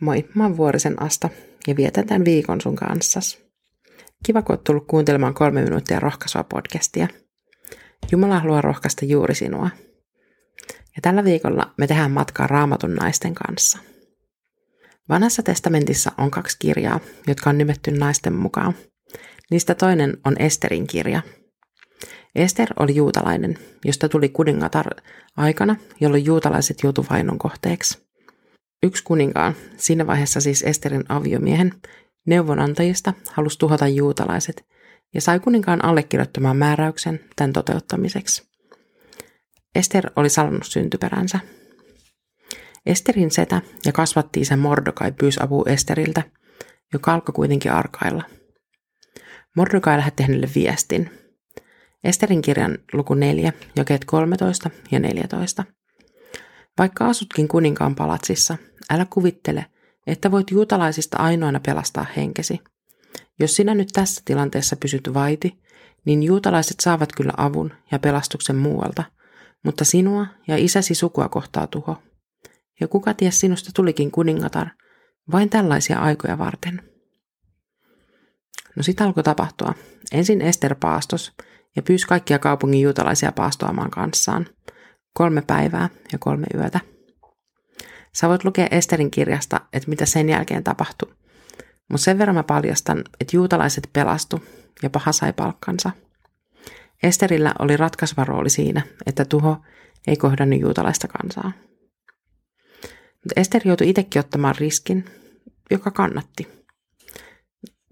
Moi, 0.00 0.28
mä 0.34 0.42
oon 0.42 0.56
Vuorisen 0.56 1.02
Asta 1.02 1.28
ja 1.66 1.76
vietän 1.76 2.06
tämän 2.06 2.24
viikon 2.24 2.60
sun 2.60 2.76
kanssas. 2.76 3.38
Kiva, 4.26 4.42
kun 4.42 4.52
oot 4.52 4.64
tullut 4.64 4.86
kuuntelemaan 4.86 5.34
kolme 5.34 5.62
minuuttia 5.62 6.00
rohkaisua 6.00 6.44
podcastia. 6.44 7.08
Jumala 8.12 8.40
haluaa 8.40 8.60
rohkaista 8.60 9.04
juuri 9.04 9.34
sinua. 9.34 9.70
Ja 10.68 11.02
tällä 11.02 11.24
viikolla 11.24 11.74
me 11.78 11.86
tehdään 11.86 12.10
matkaa 12.10 12.46
raamatun 12.46 12.94
naisten 12.94 13.34
kanssa. 13.34 13.78
Vanhassa 15.08 15.42
testamentissa 15.42 16.12
on 16.18 16.30
kaksi 16.30 16.56
kirjaa, 16.58 17.00
jotka 17.26 17.50
on 17.50 17.58
nimetty 17.58 17.90
naisten 17.90 18.32
mukaan. 18.32 18.74
Niistä 19.50 19.74
toinen 19.74 20.18
on 20.24 20.36
Esterin 20.38 20.86
kirja. 20.86 21.22
Ester 22.34 22.68
oli 22.78 22.94
juutalainen, 22.94 23.58
josta 23.84 24.08
tuli 24.08 24.28
kuningatar 24.28 24.86
aikana, 25.36 25.76
jolloin 26.00 26.24
juutalaiset 26.24 26.82
joutuivat 26.82 27.10
vainon 27.10 27.38
kohteeksi. 27.38 28.03
Yksi 28.84 29.04
kuninkaan, 29.04 29.54
siinä 29.76 30.06
vaiheessa 30.06 30.40
siis 30.40 30.62
Esterin 30.62 31.04
aviomiehen, 31.08 31.72
neuvonantajista 32.26 33.12
halusi 33.32 33.58
tuhota 33.58 33.88
juutalaiset 33.88 34.64
ja 35.14 35.20
sai 35.20 35.40
kuninkaan 35.40 35.84
allekirjoittamaan 35.84 36.56
määräyksen 36.56 37.20
tämän 37.36 37.52
toteuttamiseksi. 37.52 38.42
Ester 39.74 40.10
oli 40.16 40.28
salannut 40.28 40.66
syntyperänsä. 40.66 41.38
Esterin 42.86 43.30
setä 43.30 43.62
ja 43.86 43.92
kasvatti 43.92 44.44
sen 44.44 44.58
Mordokai 44.58 45.12
pyysi 45.12 45.40
apua 45.42 45.64
Esteriltä, 45.66 46.22
joka 46.92 47.14
alkoi 47.14 47.32
kuitenkin 47.32 47.72
arkailla. 47.72 48.22
Mordokai 49.56 49.96
lähetti 49.96 50.22
hänelle 50.22 50.48
viestin. 50.54 51.10
Esterin 52.04 52.42
kirjan 52.42 52.78
luku 52.92 53.14
4, 53.14 53.52
jakeet 53.76 54.04
13 54.04 54.70
ja 54.90 54.98
14. 54.98 55.64
Vaikka 56.78 57.06
asutkin 57.06 57.48
kuninkaan 57.48 57.94
palatsissa, 57.94 58.56
älä 58.90 59.06
kuvittele, 59.10 59.66
että 60.06 60.30
voit 60.30 60.50
juutalaisista 60.50 61.16
ainoana 61.16 61.60
pelastaa 61.60 62.06
henkesi. 62.16 62.60
Jos 63.40 63.56
sinä 63.56 63.74
nyt 63.74 63.88
tässä 63.92 64.22
tilanteessa 64.24 64.76
pysyt 64.76 65.14
vaiti, 65.14 65.62
niin 66.04 66.22
juutalaiset 66.22 66.80
saavat 66.80 67.12
kyllä 67.16 67.32
avun 67.36 67.72
ja 67.90 67.98
pelastuksen 67.98 68.56
muualta, 68.56 69.04
mutta 69.64 69.84
sinua 69.84 70.26
ja 70.48 70.56
isäsi 70.56 70.94
sukua 70.94 71.28
kohtaa 71.28 71.66
tuho. 71.66 72.02
Ja 72.80 72.88
kuka 72.88 73.14
ties 73.14 73.40
sinusta 73.40 73.70
tulikin 73.74 74.10
kuningatar, 74.10 74.68
vain 75.32 75.50
tällaisia 75.50 75.98
aikoja 75.98 76.38
varten. 76.38 76.82
No 78.76 78.82
sitä 78.82 79.04
alkoi 79.04 79.22
tapahtua. 79.22 79.74
Ensin 80.12 80.42
Ester 80.42 80.74
paastos 80.74 81.32
ja 81.76 81.82
pyysi 81.82 82.06
kaikkia 82.06 82.38
kaupungin 82.38 82.82
juutalaisia 82.82 83.32
paastoamaan 83.32 83.90
kanssaan. 83.90 84.46
Kolme 85.14 85.42
päivää 85.46 85.88
ja 86.12 86.18
kolme 86.18 86.46
yötä. 86.54 86.80
Sä 88.12 88.28
voit 88.28 88.44
lukea 88.44 88.66
Esterin 88.70 89.10
kirjasta, 89.10 89.60
että 89.72 89.88
mitä 89.88 90.06
sen 90.06 90.28
jälkeen 90.28 90.64
tapahtui. 90.64 91.14
Mutta 91.90 92.04
sen 92.04 92.18
verran 92.18 92.34
mä 92.34 92.42
paljastan, 92.42 93.04
että 93.20 93.36
juutalaiset 93.36 93.88
pelastu 93.92 94.42
ja 94.82 94.90
paha 94.90 95.12
sai 95.12 95.32
palkkansa. 95.32 95.90
Esterillä 97.02 97.54
oli 97.58 97.76
ratkaiseva 97.76 98.24
rooli 98.24 98.50
siinä, 98.50 98.82
että 99.06 99.24
tuho 99.24 99.56
ei 100.06 100.16
kohdannut 100.16 100.60
juutalaista 100.60 101.08
kansaa. 101.08 101.52
Mutta 103.12 103.40
Ester 103.40 103.62
joutui 103.64 103.88
itsekin 103.90 104.20
ottamaan 104.20 104.54
riskin, 104.58 105.04
joka 105.70 105.90
kannatti. 105.90 106.48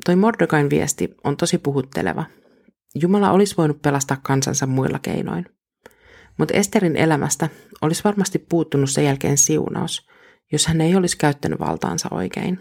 Toi 0.04 0.16
Mordokain 0.16 0.70
viesti 0.70 1.14
on 1.24 1.36
tosi 1.36 1.58
puhutteleva. 1.58 2.24
Jumala 2.94 3.30
olisi 3.30 3.56
voinut 3.56 3.82
pelastaa 3.82 4.16
kansansa 4.22 4.66
muilla 4.66 4.98
keinoin. 4.98 5.46
Mutta 6.38 6.54
Esterin 6.54 6.96
elämästä 6.96 7.48
olisi 7.82 8.04
varmasti 8.04 8.38
puuttunut 8.38 8.90
sen 8.90 9.04
jälkeen 9.04 9.38
siunaus, 9.38 10.06
jos 10.52 10.66
hän 10.66 10.80
ei 10.80 10.96
olisi 10.96 11.18
käyttänyt 11.18 11.60
valtaansa 11.60 12.08
oikein. 12.10 12.58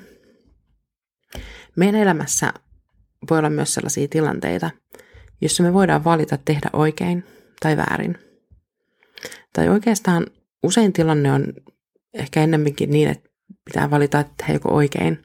Meidän 1.76 2.02
elämässä 2.02 2.54
voi 3.30 3.38
olla 3.40 3.50
myös 3.50 3.74
sellaisia 3.74 4.08
tilanteita, 4.08 4.72
jossa 5.42 5.64
me 5.64 5.74
voidaan 5.74 6.04
valita 6.04 6.38
tehdä 6.46 6.70
oikein 6.74 7.24
tai 7.60 7.78
väärin. 7.78 8.18
Tai 9.54 9.70
oikeastaan 9.70 10.28
usein 10.64 10.94
tilanne 10.94 11.32
on 11.32 11.54
ehkä 12.14 12.44
ennemminkin 12.44 12.90
niin, 12.90 13.10
että 13.10 13.30
pitää 13.66 13.90
valita, 13.90 14.20
että 14.20 14.34
tehdä 14.38 14.54
joko 14.54 14.76
oikein 14.76 15.22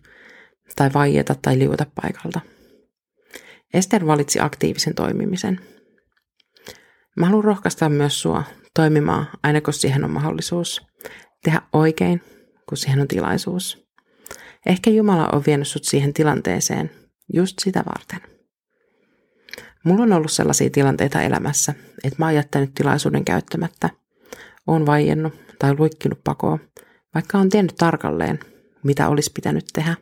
tai 0.77 0.91
vaieta 0.95 1.35
tai 1.43 1.59
liuta 1.59 1.87
paikalta. 2.03 2.41
Ester 3.75 4.07
valitsi 4.07 4.41
aktiivisen 4.41 4.95
toimimisen. 4.95 5.61
Mä 7.17 7.27
haluan 7.27 7.45
rohkaista 7.45 7.89
myös 7.89 8.23
sua 8.23 8.45
toimimaan 8.75 9.27
aina 9.43 9.61
kun 9.61 9.75
siihen 9.75 10.05
on 10.05 10.11
mahdollisuus. 10.11 10.87
Tehdä 11.45 11.63
oikein 11.73 12.23
kun 12.69 12.79
siihen 12.79 13.01
on 13.01 13.09
tilaisuus. 13.09 13.87
Ehkä 14.67 14.91
Jumala 14.91 15.29
on 15.33 15.43
vienyt 15.47 15.69
sut 15.69 15.85
siihen 15.85 16.13
tilanteeseen 16.13 16.91
just 17.33 17.59
sitä 17.59 17.83
varten. 17.87 18.21
Mulla 19.85 20.03
on 20.03 20.13
ollut 20.13 20.33
sellaisia 20.33 20.71
tilanteita 20.71 21.23
elämässä, 21.23 21.75
että 22.05 22.17
mä 22.19 22.25
oon 22.25 22.35
jättänyt 22.35 22.75
tilaisuuden 22.75 23.25
käyttämättä, 23.25 23.91
oon 24.67 24.87
vaiennut 24.87 25.35
tai 25.59 25.75
luikkinut 25.79 26.25
pakoon, 26.25 26.59
vaikka 27.15 27.39
on 27.39 27.49
tiennyt 27.49 27.75
tarkalleen, 27.77 28.39
mitä 28.83 29.09
olisi 29.09 29.31
pitänyt 29.35 29.65
tehdä. 29.73 29.97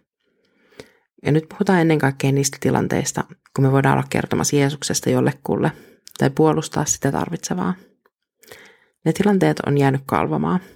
Ja 1.25 1.33
nyt 1.33 1.49
puhutaan 1.49 1.81
ennen 1.81 1.99
kaikkea 1.99 2.33
niistä 2.33 2.59
tilanteista, 2.61 3.25
kun 3.57 3.65
me 3.65 3.73
voidaan 3.73 3.99
olla 3.99 4.07
kertomassa 4.11 4.57
Jeesuksesta 4.57 5.11
jollekulle 5.11 5.73
tai 6.19 6.31
puolustaa 6.31 6.85
sitä 6.85 7.13
tarvitsevaa. 7.13 7.75
Ne 9.05 9.13
tilanteet 9.13 9.61
on 9.61 9.79
jäänyt 9.79 10.03
kalvamaan– 10.07 10.61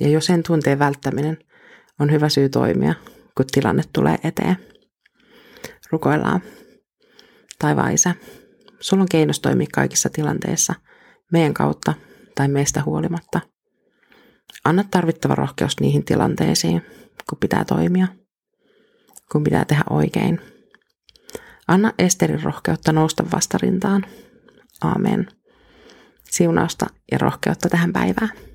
ja 0.00 0.08
jo 0.08 0.20
sen 0.20 0.42
tunteen 0.42 0.78
välttäminen 0.78 1.38
on 2.00 2.12
hyvä 2.12 2.28
syy 2.28 2.48
toimia, 2.48 2.94
kun 3.36 3.46
tilanne 3.52 3.82
tulee 3.92 4.18
eteen. 4.24 4.56
Rukoillaan. 5.90 6.40
Taivaan 7.58 7.92
isä, 7.92 8.14
sulla 8.80 9.02
on 9.02 9.08
keinos 9.08 9.40
toimia 9.40 9.66
kaikissa 9.72 10.08
tilanteissa, 10.08 10.74
meidän 11.32 11.54
kautta 11.54 11.94
tai 12.34 12.48
meistä 12.48 12.82
huolimatta. 12.82 13.40
Anna 14.64 14.84
tarvittava 14.90 15.34
rohkeus 15.34 15.80
niihin 15.80 16.04
tilanteisiin, 16.04 16.82
kun 17.30 17.38
pitää 17.38 17.64
toimia, 17.64 18.08
kun 19.32 19.44
pitää 19.44 19.64
tehdä 19.64 19.84
oikein. 19.90 20.40
Anna 21.68 21.92
Esterin 21.98 22.42
rohkeutta 22.42 22.92
nousta 22.92 23.24
vastarintaan. 23.32 24.06
Aamen. 24.80 25.26
Siunausta 26.24 26.86
ja 27.12 27.18
rohkeutta 27.18 27.68
tähän 27.68 27.92
päivään. 27.92 28.49